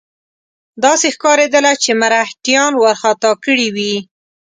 داسې 0.83 1.07
ښکارېدله 1.15 1.71
چې 1.83 1.91
مرهټیان 2.01 2.71
وارخطا 2.77 3.31
کړي 3.45 3.67
وي. 3.75 3.95